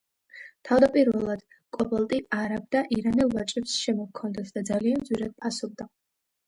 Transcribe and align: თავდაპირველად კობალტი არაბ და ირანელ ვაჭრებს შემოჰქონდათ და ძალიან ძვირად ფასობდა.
თავდაპირველად 0.69 1.43
კობალტი 1.77 2.19
არაბ 2.39 2.65
და 2.77 2.83
ირანელ 2.99 3.31
ვაჭრებს 3.37 3.79
შემოჰქონდათ 3.85 4.53
და 4.59 4.69
ძალიან 4.73 5.09
ძვირად 5.11 5.39
ფასობდა. 5.45 5.91